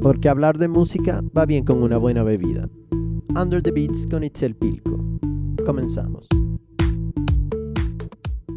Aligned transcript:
porque 0.00 0.28
hablar 0.28 0.58
de 0.58 0.68
música 0.68 1.22
va 1.36 1.46
bien 1.46 1.64
con 1.64 1.82
una 1.82 1.98
buena 1.98 2.22
bebida. 2.22 2.68
Under 3.36 3.62
the 3.62 3.70
Beats 3.70 4.06
con 4.06 4.24
Itzel 4.24 4.54
Pilco. 4.54 4.98
Comenzamos. 5.64 6.26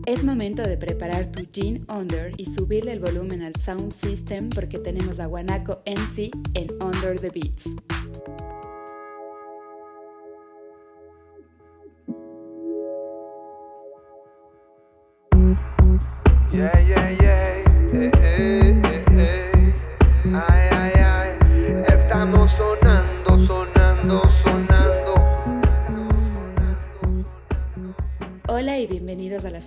Es 0.06 0.24
momento 0.24 0.64
de 0.64 0.78
preparar 0.78 1.32
tu 1.32 1.46
Gin 1.52 1.86
Under 1.88 2.34
y 2.38 2.46
subirle 2.46 2.92
el 2.94 3.00
volumen 3.00 3.44
al 3.44 3.56
sound 3.56 3.92
system 3.92 4.50
porque 4.50 4.80
tenemos 4.80 5.20
a 5.20 5.28
Guanaco 5.28 5.82
MC 5.86 6.32
en 6.54 6.68
Under 6.82 7.20
the 7.20 7.30
Beats. 7.30 7.76
Yeah, 16.52 16.78
yeah, 16.82 17.01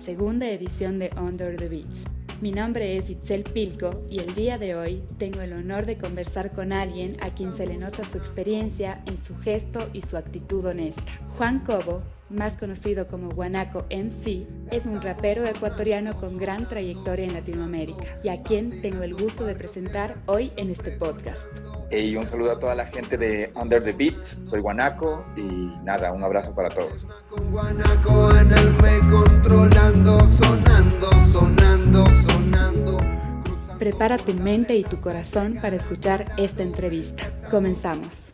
segunda 0.05 0.47
edición 0.47 0.99
de 0.99 1.09
Under 1.19 1.57
the 1.57 1.67
Beats. 1.67 2.05
Mi 2.39 2.51
nombre 2.51 2.95
es 2.95 3.09
Itzel 3.09 3.43
Pilco 3.43 4.05
y 4.07 4.19
el 4.19 4.35
día 4.35 4.59
de 4.59 4.75
hoy 4.75 5.01
tengo 5.17 5.41
el 5.41 5.51
honor 5.51 5.87
de 5.87 5.97
conversar 5.97 6.53
con 6.53 6.73
alguien 6.73 7.17
a 7.21 7.31
quien 7.31 7.55
se 7.55 7.65
le 7.65 7.75
nota 7.77 8.05
su 8.05 8.19
experiencia 8.19 9.01
en 9.07 9.17
su 9.17 9.35
gesto 9.35 9.89
y 9.93 10.03
su 10.03 10.15
actitud 10.15 10.63
honesta. 10.63 11.11
Juan 11.37 11.61
Cobo, 11.61 12.03
más 12.29 12.55
conocido 12.55 13.07
como 13.07 13.31
Guanaco 13.31 13.87
MC, 13.89 14.45
es 14.69 14.85
un 14.85 15.01
rapero 15.01 15.43
ecuatoriano 15.43 16.13
con 16.13 16.37
gran 16.37 16.67
trayectoria 16.67 17.25
en 17.25 17.33
Latinoamérica 17.33 18.19
y 18.23 18.29
a 18.29 18.43
quien 18.43 18.83
tengo 18.83 19.01
el 19.01 19.15
gusto 19.15 19.43
de 19.45 19.55
presentar 19.55 20.17
hoy 20.27 20.51
en 20.55 20.69
este 20.69 20.91
podcast. 20.91 21.47
Y 21.91 22.15
un 22.15 22.25
saludo 22.25 22.51
a 22.51 22.59
toda 22.59 22.75
la 22.75 22.85
gente 22.85 23.17
de 23.17 23.51
Under 23.55 23.83
the 23.83 23.93
Beats. 23.93 24.39
Soy 24.49 24.59
Guanaco 24.59 25.23
y 25.37 25.71
nada, 25.83 26.11
un 26.11 26.23
abrazo 26.23 26.53
para 26.55 26.69
todos. 26.69 27.07
Con 27.29 27.51
Guanaco 27.51 28.35
en 28.35 28.51
el 28.51 28.73
me 28.73 28.99
controlando, 29.11 30.19
sonando, 30.37 31.09
sonando, 31.31 32.05
sonando. 32.27 32.97
Cruzando. 32.97 33.79
Prepara 33.79 34.17
tu 34.17 34.33
mente 34.33 34.75
y 34.75 34.83
tu 34.83 34.99
corazón 34.99 35.59
para 35.61 35.75
escuchar 35.75 36.33
esta 36.37 36.63
entrevista. 36.63 37.23
Comenzamos. 37.49 38.33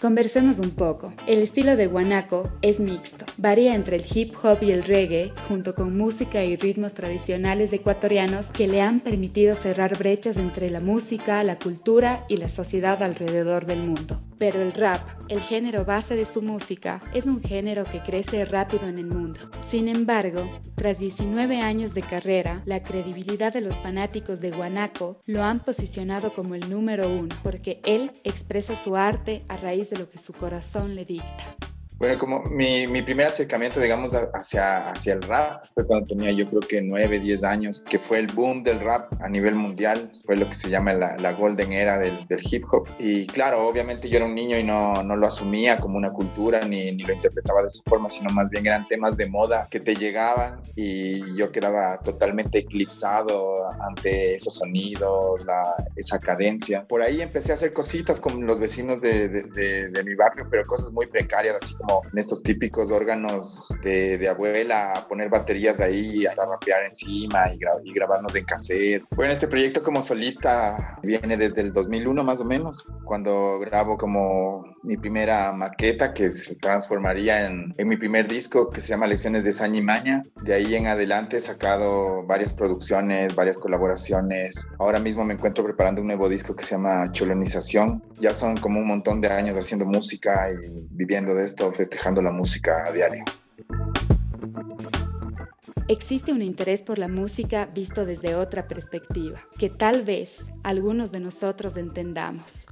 Conversemos 0.00 0.58
un 0.60 0.70
poco. 0.70 1.12
El 1.26 1.40
estilo 1.40 1.76
de 1.76 1.88
Guanaco 1.88 2.48
es 2.62 2.80
mixto. 2.80 3.25
Varía 3.38 3.74
entre 3.74 3.96
el 3.96 4.04
hip 4.14 4.34
hop 4.42 4.62
y 4.62 4.70
el 4.70 4.82
reggae, 4.82 5.30
junto 5.46 5.74
con 5.74 5.94
música 5.94 6.42
y 6.42 6.56
ritmos 6.56 6.94
tradicionales 6.94 7.70
ecuatorianos 7.74 8.48
que 8.48 8.66
le 8.66 8.80
han 8.80 9.00
permitido 9.00 9.54
cerrar 9.54 9.98
brechas 9.98 10.38
entre 10.38 10.70
la 10.70 10.80
música, 10.80 11.44
la 11.44 11.58
cultura 11.58 12.24
y 12.28 12.38
la 12.38 12.48
sociedad 12.48 13.02
alrededor 13.02 13.66
del 13.66 13.80
mundo. 13.80 14.22
Pero 14.38 14.62
el 14.62 14.72
rap, 14.72 15.00
el 15.28 15.40
género 15.40 15.84
base 15.84 16.16
de 16.16 16.24
su 16.24 16.40
música, 16.40 17.02
es 17.12 17.26
un 17.26 17.42
género 17.42 17.84
que 17.84 18.00
crece 18.00 18.46
rápido 18.46 18.88
en 18.88 18.98
el 18.98 19.06
mundo. 19.06 19.40
Sin 19.66 19.88
embargo, 19.88 20.48
tras 20.74 20.98
19 20.98 21.60
años 21.60 21.92
de 21.92 22.02
carrera, 22.02 22.62
la 22.64 22.82
credibilidad 22.82 23.52
de 23.52 23.60
los 23.60 23.76
fanáticos 23.76 24.40
de 24.40 24.50
Guanaco 24.50 25.20
lo 25.26 25.42
han 25.44 25.60
posicionado 25.60 26.32
como 26.32 26.54
el 26.54 26.70
número 26.70 27.10
uno, 27.10 27.36
porque 27.42 27.80
él 27.84 28.12
expresa 28.24 28.76
su 28.76 28.96
arte 28.96 29.44
a 29.48 29.58
raíz 29.58 29.90
de 29.90 29.98
lo 29.98 30.08
que 30.08 30.16
su 30.16 30.32
corazón 30.32 30.94
le 30.94 31.04
dicta. 31.04 31.56
Bueno, 31.98 32.18
como 32.18 32.42
mi, 32.50 32.86
mi 32.86 33.00
primer 33.00 33.28
acercamiento, 33.28 33.80
digamos, 33.80 34.14
hacia, 34.34 34.90
hacia 34.90 35.14
el 35.14 35.22
rap 35.22 35.64
fue 35.72 35.86
cuando 35.86 36.06
tenía 36.06 36.30
yo 36.30 36.46
creo 36.46 36.60
que 36.60 36.82
9, 36.82 37.20
10 37.20 37.42
años, 37.42 37.84
que 37.88 37.98
fue 37.98 38.18
el 38.18 38.26
boom 38.26 38.62
del 38.62 38.80
rap 38.80 39.10
a 39.22 39.30
nivel 39.30 39.54
mundial, 39.54 40.12
fue 40.24 40.36
lo 40.36 40.46
que 40.46 40.54
se 40.54 40.68
llama 40.68 40.92
la, 40.92 41.16
la 41.16 41.32
golden 41.32 41.72
era 41.72 41.98
del, 41.98 42.26
del 42.28 42.40
hip 42.50 42.64
hop. 42.70 42.86
Y 42.98 43.26
claro, 43.28 43.66
obviamente 43.66 44.10
yo 44.10 44.18
era 44.18 44.26
un 44.26 44.34
niño 44.34 44.58
y 44.58 44.62
no, 44.62 45.02
no 45.04 45.16
lo 45.16 45.26
asumía 45.26 45.78
como 45.78 45.96
una 45.96 46.12
cultura 46.12 46.60
ni, 46.66 46.92
ni 46.92 47.02
lo 47.02 47.14
interpretaba 47.14 47.62
de 47.62 47.68
esa 47.68 47.82
forma, 47.88 48.10
sino 48.10 48.28
más 48.30 48.50
bien 48.50 48.66
eran 48.66 48.86
temas 48.88 49.16
de 49.16 49.26
moda 49.26 49.66
que 49.70 49.80
te 49.80 49.94
llegaban 49.96 50.60
y 50.74 51.34
yo 51.34 51.50
quedaba 51.50 51.98
totalmente 52.00 52.58
eclipsado 52.58 53.70
ante 53.88 54.34
esos 54.34 54.52
sonidos, 54.54 55.42
la, 55.46 55.74
esa 55.96 56.18
cadencia. 56.18 56.84
Por 56.86 57.00
ahí 57.00 57.22
empecé 57.22 57.52
a 57.52 57.54
hacer 57.54 57.72
cositas 57.72 58.20
con 58.20 58.46
los 58.46 58.58
vecinos 58.60 59.00
de, 59.00 59.28
de- 59.28 59.42
de- 59.44 59.88
de 59.88 60.04
mi 60.04 60.14
barrio, 60.14 60.46
pero 60.50 60.66
cosas 60.66 60.92
muy 60.92 61.06
precarias, 61.06 61.56
así 61.56 61.74
como 61.74 61.85
en 62.12 62.18
estos 62.18 62.42
típicos 62.42 62.90
órganos 62.90 63.72
de, 63.82 64.28
abuela, 64.28 65.06
poner 65.08 65.28
baterías 65.28 65.80
ahí, 65.80 66.26
a 66.26 66.34
rapear 66.34 66.84
encima 66.84 67.44
y, 67.52 67.88
y 67.88 67.92
grabarnos 67.92 68.34
en 68.36 68.44
cassette. 68.44 69.04
Bueno, 69.14 69.32
este 69.32 69.48
proyecto 69.48 69.82
como 69.82 70.02
solista 70.02 70.98
viene 71.02 71.36
desde 71.36 71.62
el 71.62 71.72
2001 71.72 72.24
más 72.24 72.40
o 72.40 72.44
menos, 72.44 72.86
cuando 73.04 73.58
grabo 73.60 73.96
como 73.96 74.75
mi 74.86 74.96
primera 74.96 75.52
maqueta 75.52 76.14
que 76.14 76.30
se 76.30 76.54
transformaría 76.54 77.44
en, 77.44 77.74
en 77.76 77.88
mi 77.88 77.96
primer 77.96 78.28
disco 78.28 78.70
que 78.70 78.80
se 78.80 78.88
llama 78.88 79.08
Lecciones 79.08 79.42
de 79.42 79.52
Saña 79.52 79.78
y 79.78 79.82
Maña. 79.82 80.22
De 80.42 80.54
ahí 80.54 80.76
en 80.76 80.86
adelante 80.86 81.38
he 81.38 81.40
sacado 81.40 82.24
varias 82.24 82.54
producciones, 82.54 83.34
varias 83.34 83.58
colaboraciones. 83.58 84.68
Ahora 84.78 85.00
mismo 85.00 85.24
me 85.24 85.34
encuentro 85.34 85.64
preparando 85.64 86.00
un 86.00 86.06
nuevo 86.06 86.28
disco 86.28 86.54
que 86.54 86.62
se 86.62 86.76
llama 86.76 87.10
Cholonización. 87.10 88.02
Ya 88.20 88.32
son 88.32 88.56
como 88.56 88.78
un 88.78 88.86
montón 88.86 89.20
de 89.20 89.28
años 89.28 89.56
haciendo 89.56 89.86
música 89.86 90.48
y 90.50 90.86
viviendo 90.90 91.34
de 91.34 91.44
esto, 91.44 91.72
festejando 91.72 92.22
la 92.22 92.30
música 92.30 92.84
a 92.86 92.92
diario. 92.92 93.24
Existe 95.88 96.32
un 96.32 96.42
interés 96.42 96.82
por 96.82 96.98
la 96.98 97.06
música 97.08 97.66
visto 97.66 98.04
desde 98.04 98.34
otra 98.34 98.66
perspectiva, 98.66 99.40
que 99.56 99.70
tal 99.70 100.02
vez 100.02 100.44
algunos 100.64 101.12
de 101.12 101.20
nosotros 101.20 101.76
entendamos. 101.76 102.66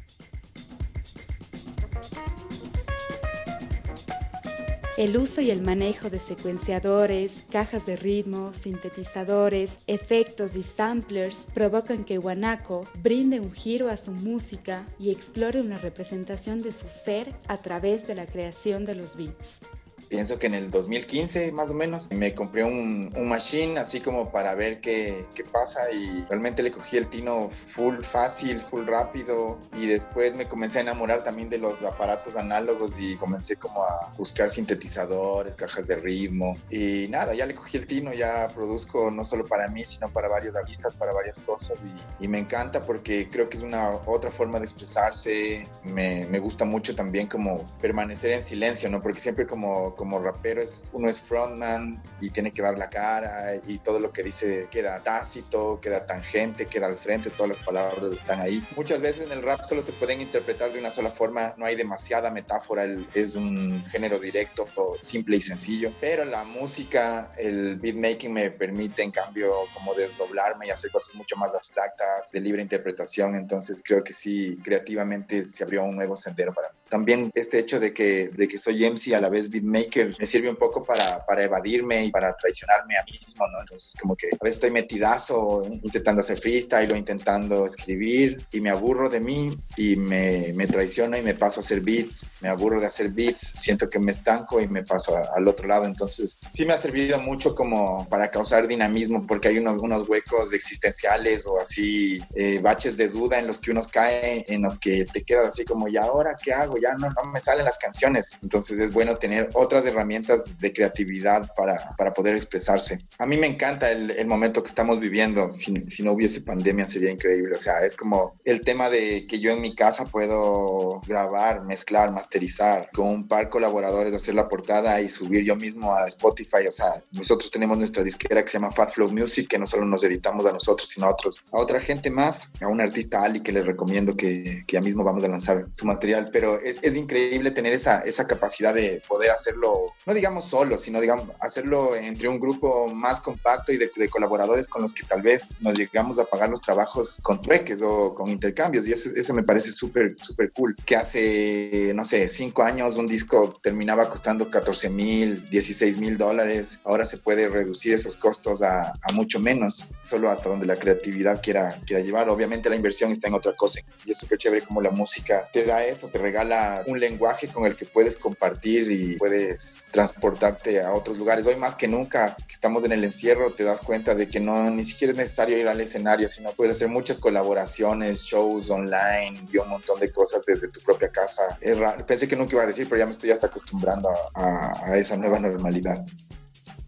El 4.96 5.16
uso 5.16 5.40
y 5.40 5.50
el 5.50 5.60
manejo 5.60 6.08
de 6.08 6.20
secuenciadores, 6.20 7.46
cajas 7.50 7.84
de 7.84 7.96
ritmo, 7.96 8.54
sintetizadores, 8.54 9.78
efectos 9.88 10.54
y 10.54 10.62
samplers 10.62 11.34
provocan 11.52 12.04
que 12.04 12.18
Guanaco 12.18 12.86
brinde 13.02 13.40
un 13.40 13.52
giro 13.52 13.90
a 13.90 13.96
su 13.96 14.12
música 14.12 14.86
y 15.00 15.10
explore 15.10 15.60
una 15.60 15.78
representación 15.78 16.62
de 16.62 16.70
su 16.70 16.88
ser 16.88 17.32
a 17.48 17.56
través 17.56 18.06
de 18.06 18.14
la 18.14 18.26
creación 18.26 18.84
de 18.84 18.94
los 18.94 19.16
beats. 19.16 19.62
Pienso 20.08 20.38
que 20.38 20.46
en 20.46 20.54
el 20.54 20.70
2015 20.70 21.52
más 21.52 21.70
o 21.70 21.74
menos 21.74 22.10
me 22.10 22.34
compré 22.34 22.64
un, 22.64 23.12
un 23.16 23.28
machine 23.28 23.78
así 23.78 24.00
como 24.00 24.30
para 24.30 24.54
ver 24.54 24.80
qué, 24.80 25.26
qué 25.34 25.44
pasa 25.44 25.80
y 25.92 26.24
realmente 26.28 26.62
le 26.62 26.70
cogí 26.70 26.96
el 26.96 27.08
tino 27.08 27.48
full 27.48 28.02
fácil, 28.02 28.60
full 28.60 28.86
rápido 28.86 29.58
y 29.76 29.86
después 29.86 30.34
me 30.34 30.48
comencé 30.48 30.78
a 30.78 30.82
enamorar 30.82 31.24
también 31.24 31.48
de 31.48 31.58
los 31.58 31.82
aparatos 31.84 32.36
análogos 32.36 32.98
y 33.00 33.16
comencé 33.16 33.56
como 33.56 33.84
a 33.84 34.10
buscar 34.16 34.50
sintetizadores, 34.50 35.56
cajas 35.56 35.86
de 35.86 35.96
ritmo 35.96 36.56
y 36.70 37.06
nada, 37.08 37.34
ya 37.34 37.46
le 37.46 37.54
cogí 37.54 37.76
el 37.76 37.86
tino, 37.86 38.12
ya 38.12 38.46
produzco 38.54 39.10
no 39.10 39.24
solo 39.24 39.46
para 39.46 39.68
mí 39.68 39.84
sino 39.84 40.08
para 40.10 40.28
varios 40.28 40.56
artistas, 40.56 40.94
para 40.94 41.12
varias 41.12 41.40
cosas 41.40 41.86
y, 41.86 42.24
y 42.24 42.28
me 42.28 42.38
encanta 42.38 42.80
porque 42.80 43.28
creo 43.30 43.48
que 43.48 43.56
es 43.56 43.62
una 43.62 43.90
otra 44.06 44.30
forma 44.30 44.58
de 44.58 44.64
expresarse, 44.64 45.68
me, 45.82 46.26
me 46.26 46.38
gusta 46.38 46.64
mucho 46.64 46.94
también 46.94 47.26
como 47.26 47.62
permanecer 47.80 48.32
en 48.32 48.42
silencio, 48.42 48.90
¿no? 48.90 49.00
Porque 49.02 49.20
siempre 49.20 49.46
como, 49.46 49.93
como 49.96 50.18
rapero 50.18 50.60
es, 50.60 50.90
uno 50.92 51.08
es 51.08 51.20
frontman 51.20 52.02
y 52.20 52.30
tiene 52.30 52.52
que 52.52 52.62
dar 52.62 52.78
la 52.78 52.90
cara 52.90 53.54
y 53.66 53.78
todo 53.78 53.98
lo 53.98 54.12
que 54.12 54.22
dice 54.22 54.68
queda 54.70 55.00
tácito, 55.00 55.80
queda 55.80 56.06
tangente, 56.06 56.66
queda 56.66 56.86
al 56.86 56.96
frente, 56.96 57.30
todas 57.30 57.50
las 57.50 57.58
palabras 57.60 58.10
están 58.12 58.40
ahí. 58.40 58.66
Muchas 58.76 59.00
veces 59.00 59.26
en 59.26 59.32
el 59.32 59.42
rap 59.42 59.62
solo 59.64 59.80
se 59.80 59.92
pueden 59.92 60.20
interpretar 60.20 60.72
de 60.72 60.78
una 60.78 60.90
sola 60.90 61.10
forma, 61.10 61.54
no 61.56 61.66
hay 61.66 61.76
demasiada 61.76 62.30
metáfora, 62.30 62.86
es 63.14 63.34
un 63.34 63.84
género 63.84 64.18
directo, 64.18 64.66
simple 64.98 65.36
y 65.36 65.40
sencillo, 65.40 65.92
pero 66.00 66.24
la 66.24 66.44
música, 66.44 67.30
el 67.36 67.76
beatmaking 67.76 68.32
me 68.32 68.50
permite 68.50 69.02
en 69.02 69.10
cambio 69.10 69.52
como 69.72 69.94
desdoblarme 69.94 70.66
y 70.66 70.70
hacer 70.70 70.90
cosas 70.90 71.14
mucho 71.14 71.36
más 71.36 71.54
abstractas, 71.54 72.30
de 72.32 72.40
libre 72.40 72.62
interpretación, 72.62 73.34
entonces 73.36 73.82
creo 73.84 74.02
que 74.02 74.12
sí, 74.12 74.58
creativamente 74.62 75.42
se 75.42 75.64
abrió 75.64 75.84
un 75.84 75.96
nuevo 75.96 76.16
sendero 76.16 76.52
para 76.52 76.68
mí. 76.70 76.83
También 76.88 77.30
este 77.34 77.58
hecho 77.58 77.80
de 77.80 77.92
que, 77.92 78.28
de 78.28 78.46
que 78.48 78.58
soy 78.58 78.84
MC 78.84 79.14
a 79.14 79.20
la 79.20 79.28
vez 79.28 79.50
beatmaker 79.50 80.14
me 80.18 80.26
sirve 80.26 80.48
un 80.48 80.56
poco 80.56 80.84
para, 80.84 81.24
para 81.26 81.42
evadirme 81.42 82.04
y 82.04 82.10
para 82.10 82.34
traicionarme 82.36 82.96
a 82.98 83.02
mí 83.04 83.12
mismo, 83.20 83.46
¿no? 83.48 83.60
Entonces 83.60 83.94
como 84.00 84.14
que 84.16 84.28
a 84.28 84.38
veces 84.44 84.56
estoy 84.56 84.70
metidazo 84.70 85.66
intentando 85.82 86.20
hacer 86.20 86.38
freestyle 86.38 86.92
o 86.92 86.96
intentando 86.96 87.66
escribir 87.66 88.44
y 88.52 88.60
me 88.60 88.70
aburro 88.70 89.08
de 89.08 89.20
mí 89.20 89.56
y 89.76 89.96
me, 89.96 90.52
me 90.54 90.66
traiciono 90.66 91.16
y 91.18 91.22
me 91.22 91.34
paso 91.34 91.60
a 91.60 91.62
hacer 91.62 91.80
beats, 91.80 92.28
me 92.40 92.48
aburro 92.48 92.80
de 92.80 92.86
hacer 92.86 93.08
beats, 93.10 93.40
siento 93.56 93.88
que 93.90 93.98
me 93.98 94.12
estanco 94.12 94.60
y 94.60 94.68
me 94.68 94.84
paso 94.84 95.16
a- 95.16 95.30
al 95.34 95.48
otro 95.48 95.66
lado, 95.66 95.86
entonces 95.86 96.36
sí 96.48 96.64
me 96.64 96.74
ha 96.74 96.76
servido 96.76 97.18
mucho 97.20 97.54
como 97.54 98.06
para 98.08 98.30
causar 98.30 98.68
dinamismo 98.68 99.26
porque 99.26 99.48
hay 99.48 99.58
unos, 99.58 99.78
unos 99.82 100.08
huecos 100.08 100.52
existenciales 100.54 101.46
o 101.46 101.58
así 101.58 102.20
eh, 102.34 102.58
baches 102.60 102.96
de 102.96 103.08
duda 103.08 103.38
en 103.38 103.46
los 103.46 103.60
que 103.60 103.70
uno 103.70 103.80
cae, 103.92 104.44
en 104.48 104.62
los 104.62 104.78
que 104.78 105.04
te 105.06 105.22
quedas 105.24 105.48
así 105.48 105.64
como, 105.64 105.88
¿y 105.88 105.96
ahora 105.96 106.36
qué 106.40 106.52
hago? 106.52 106.73
Algo, 106.74 106.80
ya 106.80 106.94
no, 106.94 107.10
no 107.10 107.30
me 107.30 107.40
salen 107.40 107.64
las 107.64 107.78
canciones. 107.78 108.32
Entonces 108.42 108.80
es 108.80 108.92
bueno 108.92 109.16
tener 109.16 109.50
otras 109.54 109.86
herramientas 109.86 110.58
de 110.58 110.72
creatividad 110.72 111.50
para, 111.56 111.90
para 111.96 112.12
poder 112.12 112.34
expresarse. 112.34 113.06
A 113.18 113.26
mí 113.26 113.36
me 113.36 113.46
encanta 113.46 113.90
el, 113.90 114.10
el 114.10 114.26
momento 114.26 114.62
que 114.62 114.68
estamos 114.68 115.00
viviendo. 115.00 115.50
Si, 115.50 115.84
si 115.88 116.02
no 116.02 116.12
hubiese 116.12 116.42
pandemia 116.42 116.86
sería 116.86 117.10
increíble. 117.10 117.54
O 117.54 117.58
sea, 117.58 117.84
es 117.84 117.94
como 117.94 118.36
el 118.44 118.62
tema 118.62 118.90
de 118.90 119.26
que 119.26 119.40
yo 119.40 119.52
en 119.52 119.60
mi 119.60 119.74
casa 119.74 120.06
puedo 120.06 121.00
grabar, 121.06 121.62
mezclar, 121.62 122.12
masterizar 122.12 122.90
con 122.92 123.08
un 123.08 123.28
par 123.28 123.44
de 123.44 123.50
colaboradores, 123.50 124.14
hacer 124.14 124.34
la 124.34 124.48
portada 124.48 125.00
y 125.00 125.08
subir 125.08 125.44
yo 125.44 125.56
mismo 125.56 125.94
a 125.94 126.06
Spotify. 126.06 126.66
O 126.68 126.70
sea, 126.70 126.86
nosotros 127.12 127.50
tenemos 127.50 127.78
nuestra 127.78 128.02
disquera 128.02 128.42
que 128.42 128.48
se 128.48 128.58
llama 128.58 128.72
Fat 128.72 128.92
Flow 128.92 129.10
Music, 129.10 129.48
que 129.48 129.58
no 129.58 129.66
solo 129.66 129.84
nos 129.84 130.04
editamos 130.04 130.46
a 130.46 130.52
nosotros, 130.52 130.88
sino 130.88 131.06
a 131.06 131.10
otros, 131.10 131.42
a 131.52 131.58
otra 131.58 131.80
gente 131.80 132.10
más, 132.10 132.52
a 132.60 132.68
un 132.68 132.80
artista 132.80 133.22
Ali 133.22 133.40
que 133.40 133.52
les 133.52 133.66
recomiendo 133.66 134.16
que, 134.16 134.64
que 134.66 134.74
ya 134.74 134.80
mismo 134.80 135.04
vamos 135.04 135.24
a 135.24 135.28
lanzar 135.28 135.66
su 135.72 135.86
material. 135.86 136.30
Pero 136.32 136.60
es, 136.64 136.76
es 136.82 136.96
increíble 136.96 137.50
tener 137.50 137.72
esa, 137.72 138.00
esa 138.00 138.26
capacidad 138.26 138.74
de 138.74 139.02
poder 139.06 139.30
hacerlo, 139.30 139.94
no 140.06 140.14
digamos 140.14 140.44
solo, 140.44 140.78
sino 140.78 141.00
digamos 141.00 141.28
hacerlo 141.40 141.94
entre 141.94 142.28
un 142.28 142.40
grupo 142.40 142.88
más 142.88 143.20
compacto 143.20 143.72
y 143.72 143.76
de, 143.76 143.90
de 143.94 144.08
colaboradores 144.08 144.68
con 144.68 144.82
los 144.82 144.94
que 144.94 145.06
tal 145.06 145.22
vez 145.22 145.60
nos 145.60 145.78
llegamos 145.78 146.18
a 146.18 146.24
pagar 146.24 146.50
los 146.50 146.60
trabajos 146.60 147.18
con 147.22 147.40
trueques 147.40 147.82
o 147.82 148.14
con 148.14 148.30
intercambios. 148.30 148.88
Y 148.88 148.92
eso, 148.92 149.10
eso 149.14 149.34
me 149.34 149.42
parece 149.42 149.72
súper, 149.72 150.16
súper 150.18 150.52
cool. 150.52 150.74
Que 150.84 150.96
hace, 150.96 151.92
no 151.94 152.04
sé, 152.04 152.28
cinco 152.28 152.62
años 152.62 152.96
un 152.96 153.06
disco 153.06 153.58
terminaba 153.62 154.08
costando 154.08 154.50
14 154.50 154.90
mil, 154.90 155.48
16 155.50 155.98
mil 155.98 156.16
dólares. 156.16 156.80
Ahora 156.84 157.04
se 157.04 157.18
puede 157.18 157.48
reducir 157.48 157.92
esos 157.92 158.16
costos 158.16 158.62
a, 158.62 158.90
a, 158.90 159.12
mucho 159.12 159.40
menos, 159.40 159.90
solo 160.02 160.30
hasta 160.30 160.48
donde 160.48 160.66
la 160.66 160.76
creatividad 160.76 161.42
quiera, 161.42 161.80
quiera 161.86 162.02
llevar. 162.02 162.28
Obviamente 162.28 162.70
la 162.70 162.76
inversión 162.76 163.12
está 163.12 163.28
en 163.28 163.34
otra 163.34 163.54
cosa. 163.56 163.80
Y 164.04 164.10
es 164.10 164.18
súper 164.18 164.38
chévere 164.38 164.64
como 164.64 164.80
la 164.80 164.90
música 164.90 165.48
te 165.52 165.64
da 165.64 165.84
eso, 165.84 166.08
te 166.08 166.18
regala 166.18 166.53
un 166.86 167.00
lenguaje 167.00 167.48
con 167.48 167.64
el 167.66 167.76
que 167.76 167.84
puedes 167.84 168.16
compartir 168.16 168.90
y 168.90 169.16
puedes 169.16 169.88
transportarte 169.92 170.82
a 170.82 170.92
otros 170.92 171.18
lugares. 171.18 171.46
Hoy 171.46 171.56
más 171.56 171.74
que 171.76 171.88
nunca 171.88 172.36
que 172.36 172.52
estamos 172.52 172.84
en 172.84 172.92
el 172.92 173.04
encierro, 173.04 173.54
te 173.54 173.64
das 173.64 173.80
cuenta 173.80 174.14
de 174.14 174.28
que 174.28 174.40
no 174.40 174.70
ni 174.70 174.84
siquiera 174.84 175.12
es 175.12 175.16
necesario 175.16 175.58
ir 175.58 175.68
al 175.68 175.80
escenario, 175.80 176.28
sino 176.28 176.50
puedes 176.52 176.76
hacer 176.76 176.88
muchas 176.88 177.18
colaboraciones, 177.18 178.24
shows 178.24 178.70
online 178.70 179.46
y 179.52 179.56
un 179.58 179.68
montón 179.68 180.00
de 180.00 180.10
cosas 180.10 180.44
desde 180.44 180.68
tu 180.68 180.80
propia 180.80 181.08
casa. 181.10 181.58
Es 181.60 181.78
raro. 181.78 182.04
Pensé 182.06 182.28
que 182.28 182.36
nunca 182.36 182.54
iba 182.54 182.64
a 182.64 182.66
decir, 182.66 182.88
pero 182.88 182.98
ya 182.98 183.06
me 183.06 183.12
estoy 183.12 183.30
hasta 183.30 183.46
acostumbrando 183.46 184.08
a, 184.08 184.16
a, 184.34 184.92
a 184.92 184.96
esa 184.96 185.16
nueva 185.16 185.38
normalidad. 185.38 186.04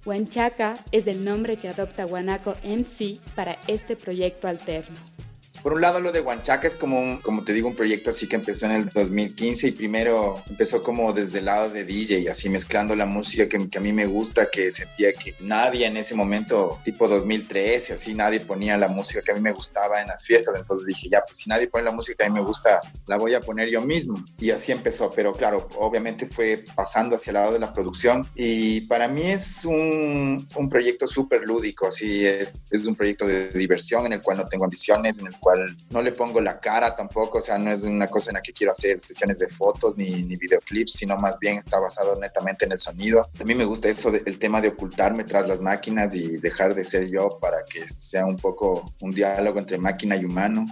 Huanchaca 0.04 0.76
es 0.92 1.08
el 1.08 1.24
nombre 1.24 1.56
que 1.56 1.68
adopta 1.68 2.04
Guanaco 2.04 2.54
MC 2.62 3.18
para 3.34 3.58
este 3.66 3.96
proyecto 3.96 4.46
alterno. 4.46 4.96
Por 5.66 5.72
un 5.72 5.80
lado, 5.80 5.98
lo 5.98 6.12
de 6.12 6.20
Huanchaca 6.20 6.68
es 6.68 6.76
como, 6.76 7.00
un, 7.00 7.16
como 7.16 7.42
te 7.42 7.52
digo, 7.52 7.66
un 7.66 7.74
proyecto 7.74 8.10
así 8.10 8.28
que 8.28 8.36
empezó 8.36 8.66
en 8.66 8.70
el 8.70 8.88
2015 8.90 9.66
y 9.66 9.72
primero 9.72 10.40
empezó 10.48 10.80
como 10.80 11.12
desde 11.12 11.40
el 11.40 11.46
lado 11.46 11.70
de 11.70 11.84
DJ, 11.84 12.30
así 12.30 12.48
mezclando 12.48 12.94
la 12.94 13.04
música 13.04 13.48
que, 13.48 13.68
que, 13.68 13.78
a 13.78 13.80
mí 13.80 13.92
me 13.92 14.06
gusta, 14.06 14.48
que 14.48 14.70
sentía 14.70 15.12
que 15.12 15.34
nadie 15.40 15.86
en 15.86 15.96
ese 15.96 16.14
momento, 16.14 16.78
tipo 16.84 17.08
2013, 17.08 17.94
así 17.94 18.14
nadie 18.14 18.38
ponía 18.38 18.76
la 18.76 18.86
música 18.86 19.22
que 19.22 19.32
a 19.32 19.34
mí 19.34 19.40
me 19.40 19.50
gustaba 19.50 20.00
en 20.00 20.06
las 20.06 20.24
fiestas. 20.24 20.54
Entonces 20.56 20.86
dije, 20.86 21.08
ya, 21.08 21.24
pues 21.26 21.38
si 21.38 21.50
nadie 21.50 21.66
pone 21.66 21.82
la 21.82 21.90
música 21.90 22.18
que 22.18 22.26
a 22.26 22.30
mí 22.30 22.38
me 22.38 22.46
gusta, 22.46 22.80
la 23.08 23.16
voy 23.16 23.34
a 23.34 23.40
poner 23.40 23.68
yo 23.68 23.80
mismo. 23.80 24.24
Y 24.38 24.52
así 24.52 24.70
empezó, 24.70 25.12
pero 25.16 25.32
claro, 25.32 25.68
obviamente 25.78 26.26
fue 26.26 26.64
pasando 26.76 27.16
hacia 27.16 27.32
el 27.32 27.34
lado 27.34 27.52
de 27.52 27.58
la 27.58 27.72
producción 27.72 28.24
y 28.36 28.82
para 28.82 29.08
mí 29.08 29.22
es 29.22 29.64
un, 29.64 30.46
un 30.54 30.68
proyecto 30.68 31.08
súper 31.08 31.42
lúdico, 31.42 31.88
así 31.88 32.24
es, 32.24 32.60
es 32.70 32.86
un 32.86 32.94
proyecto 32.94 33.26
de 33.26 33.48
diversión 33.48 34.06
en 34.06 34.12
el 34.12 34.22
cual 34.22 34.36
no 34.36 34.46
tengo 34.46 34.62
ambiciones, 34.62 35.18
en 35.18 35.26
el 35.26 35.36
cual 35.40 35.55
no 35.90 36.02
le 36.02 36.12
pongo 36.12 36.40
la 36.40 36.60
cara 36.60 36.94
tampoco, 36.94 37.38
o 37.38 37.40
sea, 37.40 37.58
no 37.58 37.70
es 37.70 37.84
una 37.84 38.08
cosa 38.08 38.30
en 38.30 38.34
la 38.34 38.42
que 38.42 38.52
quiero 38.52 38.72
hacer 38.72 39.00
sesiones 39.00 39.38
de 39.38 39.48
fotos 39.48 39.96
ni, 39.96 40.22
ni 40.22 40.36
videoclips, 40.36 40.92
sino 40.92 41.16
más 41.16 41.38
bien 41.38 41.58
está 41.58 41.78
basado 41.78 42.18
netamente 42.18 42.64
en 42.64 42.72
el 42.72 42.78
sonido. 42.78 43.28
A 43.40 43.44
mí 43.44 43.54
me 43.54 43.64
gusta 43.64 43.88
eso 43.88 44.10
del 44.10 44.38
tema 44.38 44.60
de 44.60 44.68
ocultarme 44.68 45.24
tras 45.24 45.48
las 45.48 45.60
máquinas 45.60 46.14
y 46.14 46.38
dejar 46.38 46.74
de 46.74 46.84
ser 46.84 47.08
yo 47.08 47.38
para 47.40 47.64
que 47.64 47.84
sea 47.86 48.26
un 48.26 48.36
poco 48.36 48.92
un 49.00 49.10
diálogo 49.10 49.58
entre 49.58 49.78
máquina 49.78 50.16
y 50.16 50.24
humano. 50.24 50.66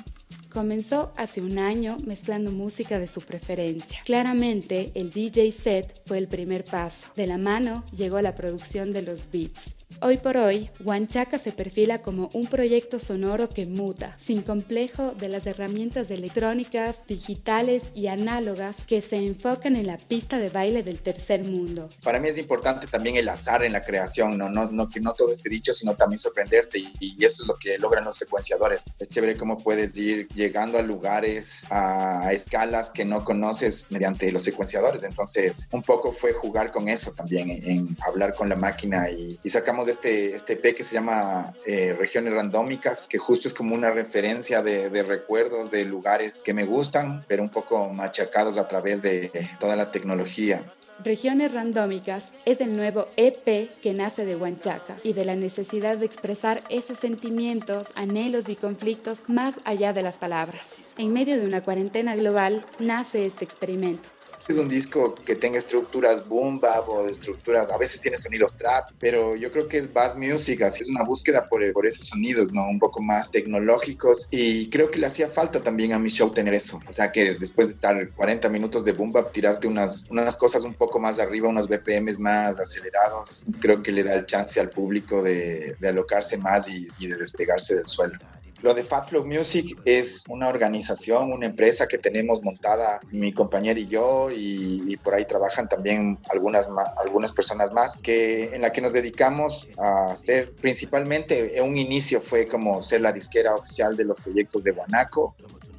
Comenzó 0.54 1.12
hace 1.16 1.40
un 1.40 1.58
año 1.58 1.98
mezclando 2.06 2.52
música 2.52 3.00
de 3.00 3.08
su 3.08 3.20
preferencia. 3.22 3.98
Claramente, 4.04 4.92
el 4.94 5.10
DJ 5.10 5.50
set 5.50 6.00
fue 6.06 6.18
el 6.18 6.28
primer 6.28 6.64
paso. 6.64 7.08
De 7.16 7.26
la 7.26 7.38
mano 7.38 7.84
llegó 7.90 8.20
la 8.20 8.36
producción 8.36 8.92
de 8.92 9.02
los 9.02 9.32
beats. 9.32 9.74
Hoy 10.00 10.18
por 10.18 10.36
hoy, 10.36 10.68
Huanchaca 10.80 11.38
se 11.38 11.52
perfila 11.52 12.02
como 12.02 12.28
un 12.34 12.46
proyecto 12.46 12.98
sonoro 12.98 13.48
que 13.48 13.64
muta, 13.64 14.16
sin 14.20 14.42
complejo 14.42 15.12
de 15.12 15.28
las 15.28 15.46
herramientas 15.46 16.10
electrónicas, 16.10 17.06
digitales 17.06 17.84
y 17.94 18.08
análogas 18.08 18.76
que 18.86 19.00
se 19.00 19.16
enfocan 19.16 19.76
en 19.76 19.86
la 19.86 19.96
pista 19.96 20.38
de 20.38 20.50
baile 20.50 20.82
del 20.82 21.00
tercer 21.00 21.44
mundo. 21.44 21.88
Para 22.02 22.20
mí 22.20 22.28
es 22.28 22.36
importante 22.36 22.86
también 22.86 23.16
el 23.16 23.28
azar 23.28 23.64
en 23.64 23.72
la 23.72 23.82
creación, 23.82 24.36
no, 24.36 24.50
no, 24.50 24.70
no 24.70 24.90
que 24.90 25.00
no 25.00 25.14
todo 25.14 25.30
esté 25.30 25.48
dicho, 25.48 25.72
sino 25.72 25.94
también 25.94 26.18
sorprenderte 26.18 26.80
y, 26.80 26.92
y 27.00 27.24
eso 27.24 27.44
es 27.44 27.48
lo 27.48 27.54
que 27.56 27.78
logran 27.78 28.04
los 28.04 28.16
secuenciadores. 28.16 28.84
Es 28.98 29.08
chévere 29.08 29.36
cómo 29.36 29.58
puedes 29.58 29.96
ir 29.96 30.28
llegando 30.34 30.76
a 30.76 30.82
lugares, 30.82 31.64
a, 31.70 32.26
a 32.26 32.32
escalas 32.32 32.90
que 32.90 33.04
no 33.06 33.24
conoces 33.24 33.86
mediante 33.90 34.30
los 34.32 34.42
secuenciadores. 34.42 35.04
Entonces, 35.04 35.68
un 35.72 35.82
poco 35.82 36.12
fue 36.12 36.32
jugar 36.32 36.72
con 36.72 36.88
eso 36.88 37.12
también, 37.12 37.48
en, 37.48 37.64
en 37.70 37.96
hablar 38.06 38.34
con 38.34 38.48
la 38.48 38.56
máquina 38.56 39.08
y, 39.08 39.38
y 39.42 39.48
sacamos 39.48 39.83
de 39.86 39.92
este, 39.92 40.34
este 40.34 40.54
EP 40.54 40.74
que 40.74 40.82
se 40.82 40.94
llama 40.94 41.54
eh, 41.66 41.94
Regiones 41.98 42.34
Randómicas, 42.34 43.06
que 43.08 43.18
justo 43.18 43.48
es 43.48 43.54
como 43.54 43.74
una 43.74 43.90
referencia 43.90 44.62
de, 44.62 44.90
de, 44.90 45.02
recuerdos 45.02 45.70
de 45.70 45.84
lugares 45.84 46.40
que 46.40 46.54
me 46.54 46.64
gustan, 46.64 47.24
pero 47.28 47.42
un 47.42 47.50
poco 47.50 47.88
machacados 47.88 48.58
a 48.58 48.68
través 48.68 49.02
de 49.02 49.30
toda 49.58 49.76
la 49.76 49.90
tecnología. 49.90 50.62
Regiones 51.02 51.52
Randómicas 51.52 52.28
es 52.44 52.60
el 52.60 52.76
nuevo 52.76 53.08
EP 53.16 53.70
que 53.80 53.92
nace 53.92 54.24
de 54.24 54.36
Huanchaca 54.36 54.96
y 55.02 55.12
de 55.12 55.24
la 55.24 55.34
necesidad 55.34 55.98
de 55.98 56.06
expresar 56.06 56.60
esos 56.68 56.98
sentimientos, 56.98 57.88
anhelos 57.96 58.48
y 58.48 58.56
conflictos 58.56 59.28
más 59.28 59.56
allá 59.64 59.92
de 59.92 60.02
las 60.02 60.18
palabras. 60.18 60.78
En 60.96 61.12
medio 61.12 61.36
de 61.38 61.46
una 61.46 61.62
cuarentena 61.62 62.14
global 62.14 62.64
nace 62.78 63.26
este 63.26 63.44
experimento 63.44 64.13
es 64.48 64.58
un 64.58 64.68
disco 64.68 65.14
que 65.14 65.34
tenga 65.34 65.58
estructuras 65.58 66.26
boom 66.28 66.60
bap 66.60 66.88
o 66.88 67.08
estructuras, 67.08 67.70
a 67.70 67.78
veces 67.78 68.00
tiene 68.00 68.16
sonidos 68.16 68.56
trap, 68.56 68.90
pero 68.98 69.36
yo 69.36 69.50
creo 69.50 69.68
que 69.68 69.78
es 69.78 69.92
bass 69.92 70.16
music, 70.16 70.62
así 70.62 70.82
es 70.82 70.90
una 70.90 71.02
búsqueda 71.02 71.48
por, 71.48 71.62
esos 71.84 72.06
sonidos, 72.06 72.52
¿no? 72.52 72.68
Un 72.68 72.78
poco 72.78 73.02
más 73.02 73.30
tecnológicos 73.30 74.28
y 74.30 74.68
creo 74.70 74.90
que 74.90 74.98
le 74.98 75.06
hacía 75.06 75.28
falta 75.28 75.62
también 75.62 75.92
a 75.92 75.98
mi 75.98 76.10
show 76.10 76.30
tener 76.30 76.54
eso, 76.54 76.80
o 76.86 76.92
sea 76.92 77.10
que 77.10 77.34
después 77.34 77.68
de 77.68 77.74
estar 77.74 78.10
40 78.10 78.48
minutos 78.48 78.84
de 78.84 78.92
boom 78.92 79.12
bap, 79.12 79.32
tirarte 79.32 79.66
unas, 79.66 80.08
unas 80.10 80.36
cosas 80.36 80.64
un 80.64 80.74
poco 80.74 80.98
más 80.98 81.20
arriba, 81.20 81.48
unos 81.48 81.68
BPMs 81.68 82.18
más 82.18 82.60
acelerados, 82.60 83.46
creo 83.60 83.82
que 83.82 83.92
le 83.92 84.02
da 84.02 84.14
el 84.14 84.26
chance 84.26 84.60
al 84.60 84.70
público 84.70 85.22
de, 85.22 85.76
de 85.78 85.88
alocarse 85.88 86.38
más 86.38 86.68
y, 86.68 86.88
y 86.98 87.06
de 87.06 87.16
despegarse 87.16 87.74
del 87.76 87.86
suelo. 87.86 88.18
Lo 88.62 88.72
de 88.72 88.82
Fat 88.82 89.08
Flow 89.08 89.26
Music 89.26 89.78
es 89.84 90.24
una 90.28 90.48
organización, 90.48 91.32
una 91.32 91.46
empresa 91.46 91.86
que 91.86 91.98
tenemos 91.98 92.42
montada 92.42 93.00
mi 93.10 93.32
compañera 93.32 93.78
y 93.78 93.86
yo 93.86 94.30
y, 94.30 94.84
y 94.86 94.96
por 94.96 95.14
ahí 95.14 95.26
trabajan 95.26 95.68
también 95.68 96.18
algunas, 96.30 96.68
algunas 97.04 97.32
personas 97.32 97.72
más 97.72 97.96
que 97.96 98.54
en 98.54 98.62
la 98.62 98.72
que 98.72 98.80
nos 98.80 98.92
dedicamos 98.92 99.68
a 99.76 100.12
hacer 100.12 100.52
principalmente 100.52 101.60
un 101.60 101.76
inicio 101.76 102.20
fue 102.20 102.48
como 102.48 102.80
ser 102.80 103.00
la 103.00 103.12
disquera 103.12 103.54
oficial 103.54 103.96
de 103.96 104.04
los 104.04 104.18
proyectos 104.20 104.64
de 104.64 104.70
Guanaco 104.70 105.34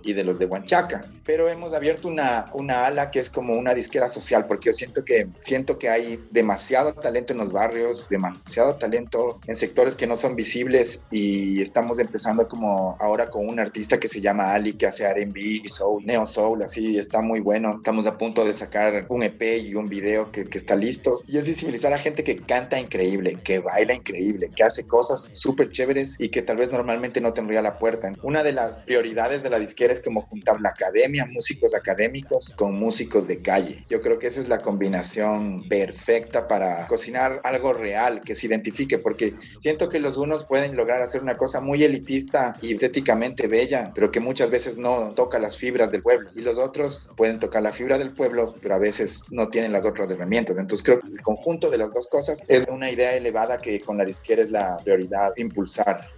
y 0.05 0.13
de 0.13 0.23
los 0.23 0.39
de 0.39 0.45
Huanchaca. 0.45 1.01
Pero 1.25 1.49
hemos 1.49 1.73
abierto 1.73 2.07
una, 2.07 2.51
una 2.53 2.85
ala 2.85 3.09
que 3.11 3.19
es 3.19 3.29
como 3.29 3.55
una 3.55 3.73
disquera 3.73 4.07
social, 4.07 4.45
porque 4.47 4.69
yo 4.69 4.73
siento 4.73 5.03
que, 5.03 5.27
siento 5.37 5.79
que 5.79 5.89
hay 5.89 6.23
demasiado 6.31 6.93
talento 6.93 7.33
en 7.33 7.39
los 7.39 7.51
barrios, 7.51 8.07
demasiado 8.09 8.75
talento 8.75 9.39
en 9.47 9.55
sectores 9.55 9.95
que 9.95 10.05
no 10.05 10.15
son 10.15 10.35
visibles 10.35 11.07
y 11.11 11.61
estamos 11.61 11.99
empezando 11.99 12.47
como 12.47 12.95
ahora 12.99 13.29
con 13.29 13.47
un 13.47 13.59
artista 13.59 13.99
que 13.99 14.07
se 14.07 14.21
llama 14.21 14.53
Ali, 14.53 14.73
que 14.73 14.85
hace 14.85 15.05
R&B, 15.05 15.63
soul, 15.65 16.05
neo 16.05 16.25
soul, 16.25 16.61
así, 16.61 16.97
está 16.97 17.21
muy 17.21 17.39
bueno. 17.39 17.77
Estamos 17.77 18.05
a 18.05 18.17
punto 18.17 18.45
de 18.45 18.53
sacar 18.53 19.07
un 19.09 19.23
EP 19.23 19.41
y 19.63 19.73
un 19.73 19.87
video 19.87 20.31
que, 20.31 20.45
que 20.45 20.57
está 20.57 20.75
listo. 20.75 21.23
Y 21.27 21.37
es 21.37 21.45
visibilizar 21.45 21.91
a 21.93 21.97
gente 21.97 22.23
que 22.23 22.37
canta 22.37 22.79
increíble, 22.79 23.39
que 23.43 23.59
baila 23.59 23.95
increíble, 23.95 24.51
que 24.55 24.63
hace 24.63 24.85
cosas 24.85 25.31
súper 25.39 25.71
chéveres 25.71 26.19
y 26.19 26.29
que 26.29 26.43
tal 26.43 26.57
vez 26.57 26.71
normalmente 26.71 27.21
no 27.21 27.33
tendría 27.33 27.63
la 27.63 27.79
puerta. 27.79 28.13
Una 28.21 28.43
de 28.43 28.51
las 28.51 28.83
prioridades 28.83 29.41
de 29.41 29.49
la 29.49 29.59
disquera 29.59 29.94
es 29.95 30.01
como 30.01 30.21
juntar 30.21 30.61
la 30.61 30.69
academia, 30.69 31.25
músicos 31.25 31.73
académicos 31.73 32.53
con 32.55 32.75
músicos 32.75 33.27
de 33.27 33.41
calle. 33.41 33.83
Yo 33.89 34.01
creo 34.01 34.19
que 34.19 34.27
esa 34.27 34.39
es 34.39 34.49
la 34.49 34.61
combinación 34.61 35.67
perfecta 35.67 36.47
para 36.47 36.85
cocinar 36.87 37.41
algo 37.43 37.73
real 37.73 38.21
que 38.21 38.35
se 38.35 38.47
identifique, 38.47 38.99
porque 38.99 39.33
siento 39.57 39.89
que 39.89 39.99
los 39.99 40.17
unos 40.17 40.45
pueden 40.45 40.75
lograr 40.75 41.01
hacer 41.01 41.21
una 41.21 41.37
cosa 41.37 41.61
muy 41.61 41.83
elitista 41.83 42.55
y 42.61 42.73
estéticamente 42.73 43.47
bella, 43.47 43.91
pero 43.95 44.11
que 44.11 44.19
muchas 44.19 44.51
veces 44.51 44.77
no 44.77 45.11
toca 45.11 45.39
las 45.39 45.57
fibras 45.57 45.91
del 45.91 46.01
pueblo. 46.01 46.29
Y 46.35 46.41
los 46.41 46.57
otros 46.57 47.11
pueden 47.15 47.39
tocar 47.39 47.63
la 47.63 47.71
fibra 47.71 47.97
del 47.97 48.13
pueblo, 48.13 48.55
pero 48.61 48.75
a 48.75 48.79
veces 48.79 49.23
no 49.31 49.49
tienen 49.49 49.71
las 49.71 49.85
otras 49.85 50.11
herramientas. 50.11 50.57
Entonces 50.57 50.85
creo 50.85 51.01
que 51.01 51.07
el 51.07 51.21
conjunto 51.21 51.69
de 51.69 51.77
las 51.77 51.93
dos 51.93 52.09
cosas 52.09 52.45
es 52.49 52.65
una 52.69 52.91
idea 52.91 53.15
elevada 53.15 53.57
que 53.59 53.79
con 53.79 53.97
la 53.97 54.05
disquera 54.05 54.41
es 54.41 54.51
la 54.51 54.77
prioridad 54.83 55.31
impulsar. 55.37 56.09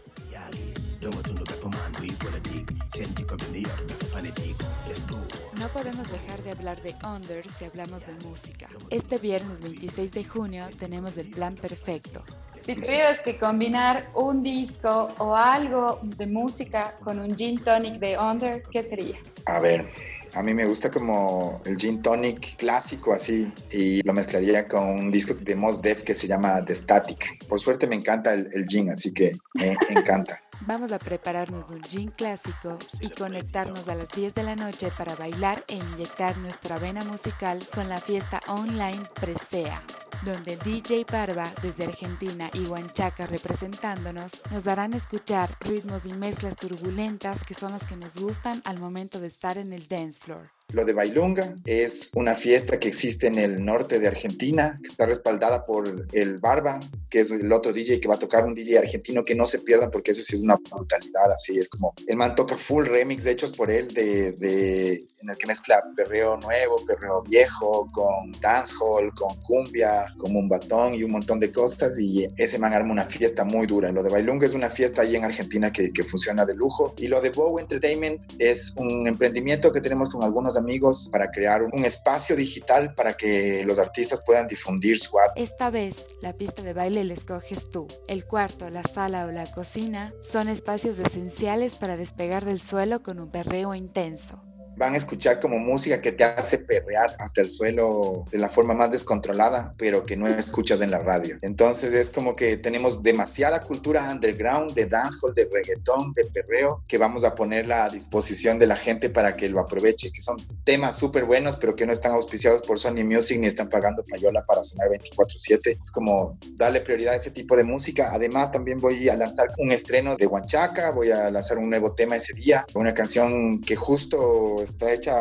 Podemos 5.78 6.12
dejar 6.12 6.42
de 6.42 6.50
hablar 6.50 6.82
de 6.82 6.96
Under 7.06 7.48
si 7.48 7.66
hablamos 7.66 8.08
de 8.08 8.16
música. 8.26 8.66
Este 8.90 9.20
viernes 9.20 9.62
26 9.62 10.12
de 10.12 10.24
junio 10.24 10.66
tenemos 10.80 11.18
el 11.18 11.30
plan 11.30 11.54
perfecto. 11.54 12.24
Si 12.66 12.74
tuvieras 12.74 13.22
que 13.22 13.38
combinar 13.38 14.10
un 14.16 14.42
disco 14.42 15.10
o 15.20 15.36
algo 15.36 16.00
de 16.02 16.26
música 16.26 16.98
con 17.04 17.20
un 17.20 17.38
gin 17.38 17.64
tonic 17.64 18.00
de 18.00 18.18
Under, 18.18 18.64
¿qué 18.72 18.82
sería? 18.82 19.18
A 19.46 19.60
ver, 19.60 19.86
a 20.34 20.42
mí 20.42 20.56
me 20.56 20.66
gusta 20.66 20.90
como 20.90 21.62
el 21.64 21.78
gin 21.78 22.02
tonic 22.02 22.58
clásico 22.58 23.14
así 23.14 23.54
y 23.70 24.02
lo 24.02 24.14
mezclaría 24.14 24.68
con 24.68 24.84
un 24.84 25.12
disco 25.12 25.36
de 25.36 25.56
Mos 25.56 25.80
Def 25.84 26.02
que 26.02 26.16
se 26.16 26.28
llama 26.28 26.66
The 26.66 26.74
Static. 26.74 27.46
Por 27.46 27.60
suerte 27.60 27.86
me 27.86 27.96
encanta 27.96 28.34
el, 28.34 28.50
el 28.52 28.66
gin, 28.66 28.90
así 28.90 29.14
que 29.14 29.38
me 29.54 29.78
encanta. 29.90 30.42
Vamos 30.62 30.92
a 30.92 31.00
prepararnos 31.00 31.70
un 31.70 31.82
gin 31.84 32.10
clásico 32.10 32.80
y 33.00 33.10
conectarnos 33.10 33.88
a 33.90 33.96
las 33.96 34.10
10 34.10 34.34
de 34.34 34.44
la 34.44 34.56
noche 34.56 34.92
para 34.98 35.16
bailar 35.16 35.64
e 35.68 35.76
inyectar 35.76 36.38
nuestra 36.40 36.80
vena 36.80 37.04
musical 37.04 37.66
con 37.74 37.88
la 37.88 38.00
fiesta 38.00 38.42
online 38.48 39.08
Presea, 39.22 39.82
donde 40.24 40.58
DJ 40.58 41.06
Parva 41.06 41.54
desde 41.62 41.86
Argentina 41.86 42.50
y 42.54 42.66
Huanchaca 42.66 43.28
representándonos 43.28 44.42
nos 44.50 44.68
harán 44.68 44.94
escuchar 44.94 45.56
ritmos 45.60 46.06
y 46.06 46.14
mezclas 46.14 46.56
turbulentas 46.56 47.44
que 47.44 47.54
son 47.54 47.72
las 47.72 47.86
que 47.86 47.96
nos 47.96 48.18
gustan 48.18 48.62
al 48.66 48.80
momento 48.80 49.20
de 49.20 49.28
estar 49.28 49.58
en 49.58 49.74
el 49.74 49.88
dance 49.88 50.22
floor. 50.24 50.57
Lo 50.74 50.84
de 50.84 50.92
Bailunga 50.92 51.56
es 51.66 52.12
una 52.16 52.36
fiesta 52.36 52.78
que 52.78 52.90
existe 52.90 53.28
en 53.28 53.40
el 53.40 53.64
norte 53.64 54.00
de 54.00 54.08
Argentina, 54.08 54.78
que 54.82 54.88
está 54.88 55.06
respaldada 55.06 55.66
por 55.66 56.08
el 56.12 56.40
Barba, 56.40 56.82
que 57.10 57.22
es 57.22 57.32
el 57.32 57.54
otro 57.54 57.72
DJ 57.72 58.02
que 58.02 58.10
va 58.10 58.16
a 58.16 58.20
tocar, 58.20 58.44
un 58.44 58.54
DJ 58.54 58.80
argentino 58.80 59.24
que 59.24 59.34
no 59.34 59.46
se 59.46 59.60
pierdan 59.60 59.92
porque 59.92 60.12
eso 60.12 60.22
sí 60.22 60.36
es 60.36 60.42
una 60.42 60.58
brutalidad, 60.58 61.32
así 61.32 61.58
es 61.58 61.70
como, 61.70 61.94
el 62.06 62.18
man 62.18 62.36
toca 62.36 62.58
full 62.58 62.86
remix 62.86 63.26
hechos 63.28 63.54
por 63.54 63.72
él 63.72 63.94
de, 63.94 64.34
de 64.34 65.08
en 65.22 65.30
el 65.30 65.38
que 65.38 65.48
mezcla 65.48 65.84
perreo 65.96 66.38
nuevo, 66.38 66.76
perreo 66.86 67.24
viejo, 67.24 67.90
con 67.92 68.32
dancehall, 68.40 69.12
con 69.16 69.36
cumbia, 69.42 70.06
con 70.18 70.36
un 70.36 70.48
batón 70.48 70.94
y 70.94 71.04
un 71.04 71.12
montón 71.12 71.40
de 71.40 71.52
cosas 71.52 72.00
y 72.00 72.30
ese 72.38 72.60
man 72.60 72.74
arma 72.74 72.92
una 72.92 73.06
fiesta 73.06 73.44
muy 73.44 73.66
dura. 73.66 73.92
Lo 73.92 74.04
de 74.04 74.10
Bailunga 74.10 74.46
es 74.46 74.54
una 74.54 74.70
fiesta 74.70 75.02
ahí 75.02 75.16
en 75.16 75.26
Argentina 75.26 75.72
que, 75.72 75.92
que 75.92 76.04
funciona 76.04 76.46
de 76.46 76.56
lujo 76.56 76.94
y 76.98 77.08
lo 77.08 77.20
de 77.22 77.32
Bow 77.32 77.58
Entertainment 77.58 78.22
es 78.38 78.76
un 78.78 79.08
emprendimiento 79.08 79.72
que 79.72 79.82
tenemos 79.82 80.10
con 80.10 80.24
algunos 80.24 80.57
amigos 80.58 81.10
para 81.12 81.30
crear 81.32 81.64
un 81.64 81.86
espacio 81.86 82.36
digital 82.36 82.94
para 82.96 83.14
que 83.16 83.64
los 83.66 83.80
artistas 83.80 84.24
puedan 84.26 84.48
difundir 84.48 85.00
su 85.00 85.18
arte. 85.18 85.42
Esta 85.42 85.70
vez, 85.70 86.06
la 86.22 86.34
pista 86.34 86.62
de 86.62 86.74
baile 86.74 87.04
la 87.04 87.14
escoges 87.14 87.70
tú. 87.70 87.88
El 88.08 88.26
cuarto, 88.26 88.70
la 88.70 88.84
sala 88.84 89.26
o 89.26 89.32
la 89.32 89.50
cocina 89.52 90.14
son 90.22 90.48
espacios 90.48 91.00
esenciales 91.00 91.78
para 91.78 91.98
despegar 91.98 92.46
del 92.46 92.60
suelo 92.60 93.04
con 93.04 93.20
un 93.20 93.30
perreo 93.30 93.76
intenso 93.76 94.47
van 94.78 94.94
a 94.94 94.98
escuchar 94.98 95.40
como 95.40 95.58
música 95.58 96.02
que 96.02 96.12
te 96.12 96.24
hace 96.24 96.60
perrear 96.60 97.16
hasta 97.20 97.42
el 97.42 97.50
suelo 97.50 98.26
de 98.32 98.38
la 98.38 98.50
forma 98.50 98.74
más 98.74 98.92
descontrolada, 98.92 99.74
pero 99.78 100.06
que 100.06 100.16
no 100.16 100.28
escuchas 100.28 100.82
en 100.82 100.92
la 100.92 101.00
radio. 101.00 101.38
Entonces 101.42 101.94
es 101.94 102.10
como 102.10 102.36
que 102.36 102.58
tenemos 102.58 103.04
demasiada 103.04 103.64
cultura 103.64 104.12
underground 104.12 104.74
de 104.74 104.86
dancehall, 104.86 105.34
de 105.34 105.50
reggaetón, 105.52 106.14
de 106.14 106.26
perreo, 106.26 106.84
que 106.88 106.98
vamos 106.98 107.24
a 107.24 107.36
ponerla 107.36 107.86
a 107.86 107.90
disposición 107.90 108.60
de 108.60 108.68
la 108.68 108.76
gente 108.76 109.10
para 109.10 109.36
que 109.36 109.50
lo 109.50 109.60
aproveche, 109.60 110.12
que 110.12 110.22
son 110.22 110.38
temas 110.64 110.96
súper 110.98 111.26
buenos, 111.26 111.58
pero 111.58 111.76
que 111.76 111.86
no 111.86 111.94
están 111.94 112.12
auspiciados 112.12 112.62
por 112.62 112.80
Sony 112.80 113.04
Music 113.04 113.40
ni 113.40 113.48
están 113.48 113.70
pagando 113.70 114.04
payola 114.06 114.46
para 114.46 114.62
sonar 114.62 114.90
24/7. 114.90 115.78
Es 115.82 115.92
como 115.92 116.38
darle 116.56 116.82
prioridad 116.82 117.14
a 117.14 117.18
ese 117.18 117.32
tipo 117.32 117.56
de 117.56 117.64
música. 117.64 118.10
Además, 118.12 118.52
también 118.52 118.80
voy 118.80 119.10
a 119.10 119.16
lanzar 119.16 119.48
un 119.58 119.72
estreno 119.72 120.16
de 120.16 120.28
Huanchaca, 120.28 120.92
voy 120.92 121.12
a 121.12 121.30
lanzar 121.32 121.58
un 121.58 121.70
nuevo 121.70 121.94
tema 121.94 122.16
ese 122.16 122.34
día, 122.34 122.66
una 122.76 122.94
canción 122.94 123.60
que 123.62 123.76
justo 123.76 124.62
está 124.72 124.94
hecha 124.94 125.14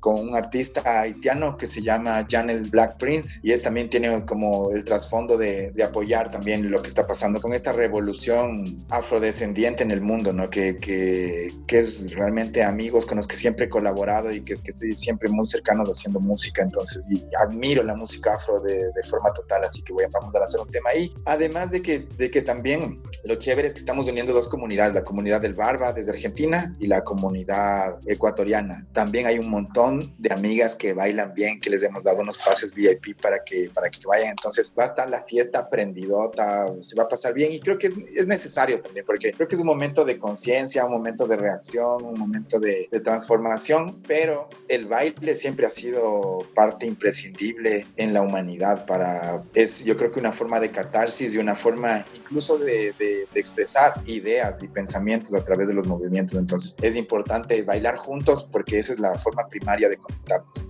con 0.00 0.20
un 0.20 0.34
artista 0.34 1.00
haitiano 1.00 1.56
que 1.56 1.66
se 1.66 1.82
llama 1.82 2.26
Janel 2.28 2.68
Black 2.70 2.98
Prince 2.98 3.40
y 3.42 3.52
es 3.52 3.62
también 3.62 3.90
tiene 3.90 4.24
como 4.24 4.70
el 4.70 4.84
trasfondo 4.84 5.36
de, 5.36 5.70
de, 5.72 5.82
apoyar 5.82 6.30
también 6.30 6.70
lo 6.70 6.82
que 6.82 6.88
está 6.88 7.06
pasando 7.06 7.40
con 7.40 7.52
esta 7.54 7.72
revolución 7.72 8.64
afrodescendiente 8.88 9.82
en 9.82 9.90
el 9.90 10.00
mundo, 10.00 10.32
¿no? 10.32 10.50
Que, 10.50 10.76
que, 10.78 11.52
que 11.66 11.78
es 11.78 12.14
realmente 12.14 12.62
amigos 12.62 13.06
con 13.06 13.16
los 13.16 13.26
que 13.26 13.36
siempre 13.36 13.66
he 13.66 13.68
colaborado 13.68 14.30
y 14.30 14.42
que 14.42 14.52
es 14.52 14.62
que 14.62 14.70
estoy 14.70 14.94
siempre 14.94 15.28
muy 15.28 15.46
cercano 15.46 15.84
haciendo 15.84 16.20
música, 16.20 16.62
entonces 16.62 17.04
y 17.10 17.24
admiro 17.38 17.82
la 17.82 17.94
música 17.94 18.34
afro 18.34 18.60
de, 18.60 18.92
de 18.92 19.02
forma 19.08 19.32
total, 19.32 19.64
así 19.64 19.82
que 19.82 19.92
voy 19.92 20.04
a, 20.04 20.08
vamos 20.08 20.34
a 20.34 20.38
hacer 20.38 20.60
un 20.60 20.70
tema 20.70 20.90
ahí. 20.90 21.12
Además 21.24 21.70
de 21.70 21.82
que, 21.82 22.00
de 22.00 22.30
que 22.30 22.42
también 22.42 23.00
lo 23.24 23.34
chévere 23.36 23.66
es 23.66 23.74
que 23.74 23.80
estamos 23.80 24.08
uniendo 24.08 24.32
dos 24.32 24.48
comunidades, 24.48 24.94
la 24.94 25.04
comunidad 25.04 25.40
del 25.40 25.54
Barba 25.54 25.92
desde 25.92 26.12
Argentina 26.12 26.74
y 26.78 26.86
la 26.86 27.02
comunidad 27.02 27.98
ecuatoriana 28.06 28.85
también 28.92 29.26
hay 29.26 29.38
un 29.38 29.50
montón 29.50 30.14
de 30.18 30.32
amigas 30.32 30.74
que 30.74 30.94
bailan 30.94 31.34
bien, 31.34 31.60
que 31.60 31.70
les 31.70 31.82
hemos 31.82 32.04
dado 32.04 32.22
unos 32.22 32.38
pases 32.38 32.74
VIP 32.74 33.20
para 33.20 33.44
que, 33.44 33.70
para 33.72 33.90
que 33.90 34.00
vayan. 34.06 34.30
Entonces 34.30 34.72
va 34.78 34.84
a 34.84 34.86
estar 34.86 35.10
la 35.10 35.20
fiesta 35.20 35.68
prendidota, 35.68 36.72
se 36.80 36.96
va 36.96 37.04
a 37.04 37.08
pasar 37.08 37.34
bien 37.34 37.52
y 37.52 37.60
creo 37.60 37.78
que 37.78 37.88
es, 37.88 37.94
es 38.14 38.26
necesario 38.26 38.80
también, 38.80 39.04
porque 39.04 39.32
creo 39.32 39.48
que 39.48 39.54
es 39.54 39.60
un 39.60 39.66
momento 39.66 40.04
de 40.04 40.18
conciencia, 40.18 40.84
un 40.84 40.92
momento 40.92 41.26
de 41.26 41.36
reacción, 41.36 42.04
un 42.04 42.18
momento 42.18 42.58
de, 42.58 42.88
de 42.90 43.00
transformación, 43.00 44.00
pero 44.06 44.48
el 44.68 44.86
baile 44.86 45.34
siempre 45.34 45.66
ha 45.66 45.70
sido 45.70 46.38
parte 46.54 46.86
imprescindible 46.86 47.86
en 47.96 48.14
la 48.14 48.22
humanidad 48.22 48.86
para, 48.86 49.42
es 49.54 49.84
yo 49.84 49.96
creo 49.96 50.12
que 50.12 50.20
una 50.20 50.32
forma 50.32 50.60
de 50.60 50.70
catarsis 50.70 51.34
y 51.34 51.38
una 51.38 51.54
forma 51.54 52.04
incluso 52.26 52.58
de, 52.58 52.92
de, 52.98 53.26
de 53.32 53.40
expresar 53.40 54.02
ideas 54.06 54.62
y 54.62 54.68
pensamientos 54.68 55.34
a 55.34 55.44
través 55.44 55.68
de 55.68 55.74
los 55.74 55.86
movimientos. 55.86 56.38
Entonces 56.38 56.76
es 56.80 56.96
importante 56.96 57.62
bailar 57.62 57.96
juntos 57.96 58.48
porque 58.50 58.78
es 58.78 58.86
esa 58.86 58.92
es 58.94 59.00
la 59.00 59.18
forma 59.18 59.48
primaria 59.48 59.88
de 59.88 59.96
conectarnos. 59.96 60.66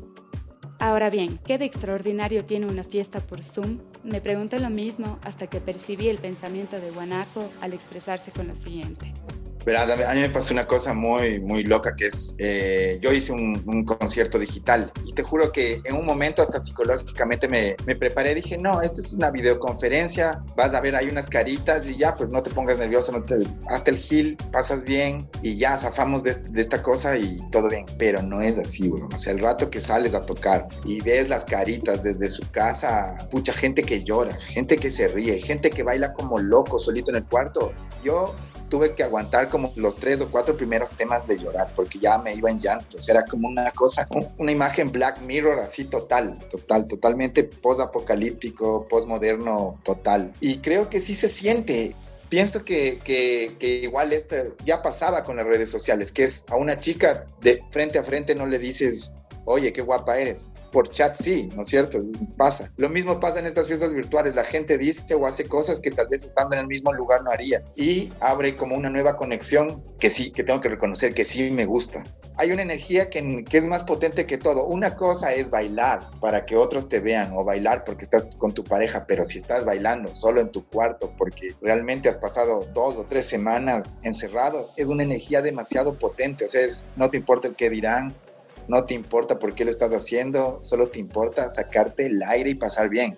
Ahora 0.78 1.08
bien, 1.10 1.38
¿qué 1.44 1.58
de 1.58 1.64
extraordinario 1.64 2.44
tiene 2.44 2.66
una 2.66 2.84
fiesta 2.84 3.20
por 3.20 3.42
Zoom? 3.42 3.80
Me 4.04 4.20
pregunté 4.20 4.58
lo 4.60 4.70
mismo 4.70 5.18
hasta 5.22 5.46
que 5.46 5.60
percibí 5.60 6.08
el 6.08 6.18
pensamiento 6.18 6.78
de 6.78 6.90
Guanaco 6.90 7.48
al 7.62 7.72
expresarse 7.72 8.30
con 8.30 8.48
lo 8.48 8.56
siguiente. 8.56 9.12
Verás, 9.66 9.90
a 9.90 10.14
mí 10.14 10.20
me 10.20 10.30
pasó 10.30 10.54
una 10.54 10.64
cosa 10.64 10.94
muy, 10.94 11.40
muy 11.40 11.64
loca 11.64 11.96
que 11.96 12.06
es, 12.06 12.36
eh, 12.38 13.00
yo 13.02 13.12
hice 13.12 13.32
un, 13.32 13.84
concierto 13.84 14.38
digital 14.38 14.92
y 15.04 15.12
te 15.12 15.24
juro 15.24 15.50
que 15.50 15.80
en 15.82 15.96
un 15.96 16.06
momento 16.06 16.40
hasta 16.40 16.60
psicológicamente 16.60 17.48
me, 17.48 17.74
me 17.84 17.96
preparé, 17.96 18.36
dije, 18.36 18.58
no, 18.58 18.80
esto 18.80 19.00
es 19.00 19.12
una 19.12 19.32
videoconferencia, 19.32 20.44
vas 20.56 20.72
a 20.74 20.80
ver, 20.80 20.94
hay 20.94 21.08
unas 21.08 21.26
caritas 21.28 21.88
y 21.88 21.96
ya, 21.96 22.14
pues 22.14 22.30
no 22.30 22.44
te 22.44 22.50
pongas 22.50 22.78
nervioso, 22.78 23.10
no 23.10 23.24
te, 23.24 23.34
hasta 23.68 23.90
el 23.90 23.96
gil, 23.96 24.36
pasas 24.52 24.84
bien 24.84 25.28
y 25.42 25.56
ya, 25.56 25.76
zafamos 25.76 26.22
de, 26.22 26.34
de, 26.34 26.60
esta 26.60 26.80
cosa 26.80 27.16
y 27.16 27.40
todo 27.50 27.68
bien, 27.68 27.86
pero 27.98 28.22
no 28.22 28.40
es 28.40 28.58
así, 28.58 28.88
güey. 28.88 29.02
O 29.02 29.18
sea, 29.18 29.32
el 29.32 29.40
rato 29.40 29.68
que 29.68 29.80
sales 29.80 30.14
a 30.14 30.24
tocar 30.24 30.68
y 30.84 31.00
ves 31.00 31.28
las 31.28 31.44
caritas 31.44 32.04
desde 32.04 32.28
su 32.28 32.48
casa, 32.52 33.16
mucha 33.32 33.52
gente 33.52 33.82
que 33.82 34.04
llora, 34.04 34.38
gente 34.48 34.76
que 34.76 34.92
se 34.92 35.08
ríe, 35.08 35.40
gente 35.40 35.70
que 35.70 35.82
baila 35.82 36.12
como 36.12 36.38
loco 36.38 36.78
solito 36.78 37.10
en 37.10 37.16
el 37.16 37.24
cuarto. 37.24 37.72
Yo 38.04 38.36
tuve 38.68 38.94
que 38.94 39.02
aguantar 39.02 39.48
como 39.48 39.72
los 39.76 39.96
tres 39.96 40.20
o 40.20 40.30
cuatro 40.30 40.56
primeros 40.56 40.92
temas 40.92 41.26
de 41.26 41.38
llorar 41.38 41.72
porque 41.74 41.98
ya 41.98 42.18
me 42.18 42.34
iba 42.34 42.50
en 42.50 42.60
llantos. 42.60 43.08
Era 43.08 43.24
como 43.24 43.48
una 43.48 43.70
cosa, 43.70 44.06
una 44.38 44.52
imagen 44.52 44.92
Black 44.92 45.20
Mirror 45.22 45.60
así 45.60 45.84
total, 45.84 46.38
total, 46.50 46.86
totalmente 46.86 47.44
post-apocalíptico, 47.44 48.86
post-moderno 48.88 49.80
total. 49.84 50.32
Y 50.40 50.58
creo 50.58 50.88
que 50.88 51.00
sí 51.00 51.14
se 51.14 51.28
siente. 51.28 51.94
Pienso 52.28 52.64
que, 52.64 53.00
que, 53.04 53.56
que 53.60 53.82
igual 53.84 54.12
esto 54.12 54.36
ya 54.64 54.82
pasaba 54.82 55.22
con 55.22 55.36
las 55.36 55.46
redes 55.46 55.70
sociales, 55.70 56.12
que 56.12 56.24
es 56.24 56.44
a 56.48 56.56
una 56.56 56.80
chica 56.80 57.26
de 57.40 57.62
frente 57.70 58.00
a 58.00 58.02
frente 58.02 58.34
no 58.34 58.46
le 58.46 58.58
dices, 58.58 59.16
oye, 59.46 59.72
qué 59.72 59.80
guapa 59.80 60.18
eres. 60.18 60.52
Por 60.70 60.90
chat 60.90 61.16
sí, 61.16 61.48
¿no 61.54 61.62
es 61.62 61.68
cierto? 61.68 62.00
Pasa. 62.36 62.70
Lo 62.76 62.90
mismo 62.90 63.18
pasa 63.18 63.40
en 63.40 63.46
estas 63.46 63.66
fiestas 63.66 63.94
virtuales. 63.94 64.34
La 64.34 64.44
gente 64.44 64.76
dice 64.76 65.14
o 65.14 65.26
hace 65.26 65.48
cosas 65.48 65.80
que 65.80 65.90
tal 65.90 66.08
vez 66.08 66.24
estando 66.24 66.54
en 66.54 66.60
el 66.60 66.66
mismo 66.66 66.92
lugar 66.92 67.22
no 67.22 67.30
haría. 67.30 67.64
Y 67.76 68.12
abre 68.20 68.56
como 68.56 68.76
una 68.76 68.90
nueva 68.90 69.16
conexión 69.16 69.82
que 69.98 70.10
sí, 70.10 70.30
que 70.30 70.44
tengo 70.44 70.60
que 70.60 70.68
reconocer 70.68 71.14
que 71.14 71.24
sí 71.24 71.50
me 71.50 71.64
gusta. 71.64 72.04
Hay 72.38 72.52
una 72.52 72.60
energía 72.60 73.08
que, 73.08 73.44
que 73.48 73.56
es 73.56 73.64
más 73.64 73.84
potente 73.84 74.26
que 74.26 74.36
todo. 74.36 74.66
Una 74.66 74.94
cosa 74.94 75.32
es 75.32 75.50
bailar 75.50 76.00
para 76.20 76.44
que 76.44 76.56
otros 76.56 76.88
te 76.88 77.00
vean 77.00 77.32
o 77.34 77.44
bailar 77.44 77.84
porque 77.84 78.04
estás 78.04 78.28
con 78.36 78.52
tu 78.52 78.62
pareja, 78.62 79.06
pero 79.06 79.24
si 79.24 79.38
estás 79.38 79.64
bailando 79.64 80.14
solo 80.14 80.42
en 80.42 80.50
tu 80.50 80.66
cuarto 80.66 81.14
porque 81.16 81.54
realmente 81.62 82.10
has 82.10 82.18
pasado 82.18 82.66
dos 82.74 82.98
o 82.98 83.04
tres 83.04 83.24
semanas 83.26 84.00
encerrado, 84.02 84.70
es 84.76 84.88
una 84.88 85.04
energía 85.04 85.40
demasiado 85.40 85.94
potente. 85.94 86.44
O 86.44 86.48
sea, 86.48 86.60
es, 86.60 86.88
no 86.96 87.08
te 87.08 87.16
importa 87.16 87.48
el 87.48 87.56
que 87.56 87.70
dirán, 87.70 88.14
no 88.68 88.84
te 88.84 88.94
importa 88.94 89.38
por 89.38 89.54
qué 89.54 89.64
lo 89.64 89.70
estás 89.70 89.92
haciendo, 89.92 90.60
solo 90.62 90.88
te 90.88 90.98
importa 90.98 91.48
sacarte 91.50 92.06
el 92.06 92.22
aire 92.22 92.50
y 92.50 92.54
pasar 92.54 92.88
bien. 92.88 93.16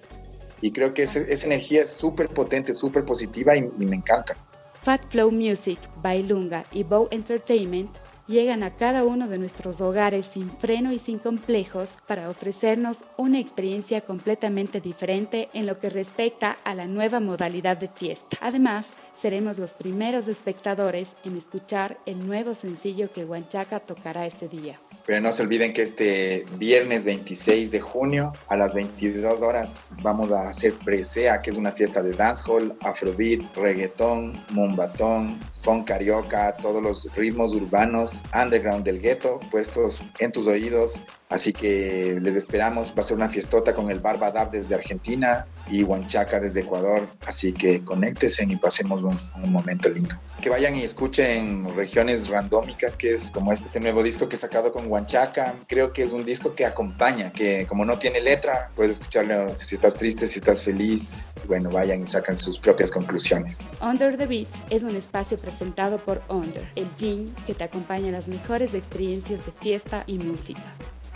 Y 0.60 0.72
creo 0.72 0.92
que 0.92 1.02
esa, 1.02 1.20
energía 1.46 1.82
es 1.82 1.90
súper 1.90 2.28
potente, 2.28 2.74
súper 2.74 3.04
positiva 3.04 3.56
y, 3.56 3.60
y, 3.78 3.86
me 3.86 3.96
encanta. 3.96 4.36
Fat 4.82 5.04
Flow 5.08 5.30
Music, 5.30 5.78
Bailunga 6.02 6.64
y 6.72 6.82
Bow 6.82 7.08
Entertainment 7.10 7.90
llegan 8.28 8.62
a 8.62 8.76
cada 8.76 9.04
uno 9.04 9.26
de 9.26 9.38
nuestros 9.38 9.80
hogares 9.80 10.26
sin 10.26 10.50
freno 10.50 10.92
y 10.92 10.98
sin 10.98 11.18
complejos 11.18 11.96
para 12.06 12.28
ofrecernos 12.28 13.04
una 13.16 13.40
experiencia 13.40 14.02
completamente 14.02 14.80
diferente 14.80 15.48
en 15.54 15.66
lo 15.66 15.80
que 15.80 15.88
respecta 15.88 16.58
a 16.62 16.74
la 16.74 16.86
nueva 16.86 17.20
modalidad 17.20 17.78
de 17.78 17.88
fiesta. 17.88 18.36
Además, 18.40 18.92
seremos 19.18 19.58
los 19.58 19.74
primeros 19.74 20.28
espectadores 20.28 21.10
en 21.24 21.36
escuchar 21.36 21.98
el 22.06 22.26
nuevo 22.26 22.54
sencillo 22.54 23.10
que 23.12 23.24
Huanchaca 23.24 23.80
tocará 23.80 24.26
este 24.26 24.48
día. 24.48 24.78
Pero 25.08 25.22
no 25.22 25.32
se 25.32 25.42
olviden 25.42 25.72
que 25.72 25.80
este 25.80 26.44
viernes 26.58 27.06
26 27.06 27.70
de 27.70 27.80
junio 27.80 28.34
a 28.46 28.58
las 28.58 28.74
22 28.74 29.40
horas 29.40 29.94
vamos 30.02 30.30
a 30.32 30.48
hacer 30.48 30.74
Presea, 30.74 31.40
que 31.40 31.48
es 31.48 31.56
una 31.56 31.72
fiesta 31.72 32.02
de 32.02 32.12
dancehall, 32.12 32.76
afrobeat, 32.82 33.56
reggaetón, 33.56 34.38
mumbatón, 34.50 35.40
funk 35.54 35.88
carioca, 35.88 36.54
todos 36.56 36.82
los 36.82 37.10
ritmos 37.16 37.54
urbanos 37.54 38.24
underground 38.34 38.84
del 38.84 39.00
gueto 39.00 39.40
puestos 39.50 40.04
en 40.18 40.30
tus 40.30 40.46
oídos 40.46 41.04
Así 41.28 41.52
que 41.52 42.18
les 42.20 42.34
esperamos. 42.36 42.94
Va 42.96 43.00
a 43.00 43.02
ser 43.02 43.16
una 43.16 43.28
fiestota 43.28 43.74
con 43.74 43.90
el 43.90 44.00
Barbadab 44.00 44.50
desde 44.50 44.74
Argentina 44.74 45.46
y 45.70 45.82
Huanchaca 45.82 46.40
desde 46.40 46.60
Ecuador. 46.60 47.08
Así 47.26 47.52
que 47.52 47.84
conéctense 47.84 48.46
y 48.48 48.56
pasemos 48.56 49.02
un, 49.02 49.18
un, 49.42 49.52
momento 49.52 49.88
lindo. 49.88 50.16
Que 50.40 50.50
vayan 50.50 50.76
y 50.76 50.82
escuchen 50.82 51.74
regiones 51.76 52.28
randómicas, 52.28 52.96
que 52.96 53.12
es 53.12 53.30
como 53.30 53.52
este 53.52 53.80
nuevo 53.80 54.02
disco 54.02 54.28
que 54.28 54.36
he 54.36 54.38
sacado 54.38 54.72
con 54.72 54.90
Huanchaca. 54.90 55.56
Creo 55.66 55.92
que 55.92 56.02
es 56.02 56.12
un 56.12 56.24
disco 56.24 56.54
que 56.54 56.64
acompaña, 56.64 57.32
que 57.32 57.66
como 57.66 57.84
no 57.84 57.98
tiene 57.98 58.20
letra, 58.20 58.70
puedes 58.74 58.92
escucharlo 58.92 59.54
si 59.54 59.74
estás 59.74 59.96
triste, 59.96 60.26
si 60.26 60.38
estás 60.38 60.62
feliz. 60.62 61.26
Bueno, 61.46 61.70
vayan 61.70 62.02
y 62.02 62.06
sacan 62.06 62.36
sus 62.36 62.58
propias 62.58 62.90
conclusiones. 62.90 63.62
Under 63.82 64.16
the 64.16 64.26
Beats 64.26 64.56
es 64.70 64.82
un 64.82 64.94
espacio 64.94 65.38
presentado 65.38 65.98
por 65.98 66.22
Under, 66.28 66.70
el 66.76 66.88
jean 66.96 67.34
que 67.46 67.54
te 67.54 67.64
acompaña 67.64 68.06
en 68.06 68.12
las 68.12 68.28
mejores 68.28 68.74
experiencias 68.74 69.44
de 69.44 69.52
fiesta 69.52 70.04
y 70.06 70.18
música. 70.18 70.62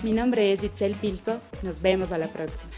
Mi 0.02 0.10
nombre 0.10 0.52
es 0.52 0.64
Itzel 0.64 0.96
Pilco, 0.96 1.38
nos 1.62 1.80
vemos 1.80 2.10
a 2.10 2.18
la 2.18 2.26
próxima. 2.26 2.72